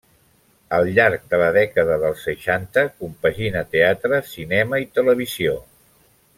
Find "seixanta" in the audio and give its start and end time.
2.29-2.85